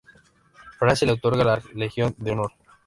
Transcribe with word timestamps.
Francia 0.79 1.05
le 1.05 1.11
otorgó 1.13 1.43
la 1.43 1.61
Legión 1.75 2.15
de 2.17 2.31
Honor. 2.31 2.53